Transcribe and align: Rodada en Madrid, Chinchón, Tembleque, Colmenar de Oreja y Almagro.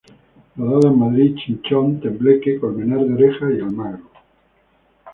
Rodada 0.57 0.87
en 0.87 0.97
Madrid, 0.97 1.35
Chinchón, 1.35 2.01
Tembleque, 2.01 2.59
Colmenar 2.59 3.05
de 3.05 3.13
Oreja 3.13 3.51
y 3.51 3.59
Almagro. 3.61 4.09